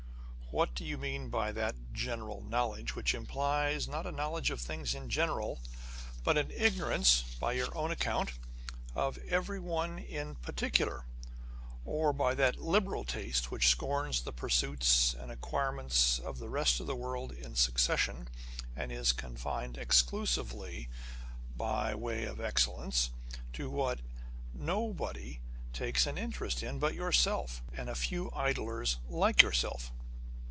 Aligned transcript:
"What 0.61 0.75
do 0.75 0.83
you 0.83 0.97
mean 0.97 1.29
by 1.29 1.53
that 1.53 1.93
general 1.93 2.43
knowledge 2.43 2.93
which 2.93 3.15
implies 3.15 3.87
not 3.87 4.05
a 4.05 4.11
knowledge 4.11 4.51
of 4.51 4.59
things 4.59 4.93
in 4.93 5.09
general, 5.09 5.61
but 6.25 6.37
an 6.37 6.51
ignorance 6.51 7.23
(by 7.39 7.53
your 7.53 7.73
own 7.73 7.89
account) 7.89 8.31
of 8.93 9.17
every 9.29 9.61
one 9.61 9.97
in 9.97 10.35
par 10.35 10.51
ticular: 10.53 11.03
or 11.85 12.11
by 12.11 12.35
that 12.35 12.57
liberal 12.61 13.05
taste 13.05 13.49
which 13.49 13.69
scorns 13.69 14.21
the 14.23 14.33
pursuits 14.33 15.13
and 15.13 15.31
acquirements 15.31 16.19
of 16.19 16.39
the 16.39 16.49
rest 16.49 16.81
of 16.81 16.85
the 16.87 16.97
world 16.97 17.31
in 17.31 17.55
succession, 17.55 18.27
and 18.75 18.91
is 18.91 19.13
confined 19.13 19.77
exclusively, 19.77 20.89
and 21.47 21.57
by 21.57 21.95
way 21.95 22.25
of 22.25 22.41
excellence, 22.41 23.11
to 23.53 23.69
what 23.69 24.01
nobody 24.53 25.39
takes 25.71 26.05
an 26.05 26.17
interest 26.17 26.61
in 26.61 26.77
but 26.77 26.93
yourself, 26.93 27.63
and 27.71 27.89
a 27.89 27.95
few 27.95 28.29
idlers 28.31 28.97
like 29.07 29.41
yourself? 29.41 29.93